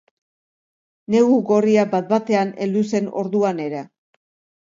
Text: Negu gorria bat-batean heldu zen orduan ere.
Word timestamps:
Negu 1.15 1.35
gorria 1.49 1.83
bat-batean 1.91 2.53
heldu 2.67 2.83
zen 2.95 3.11
orduan 3.25 3.63
ere. 3.67 3.83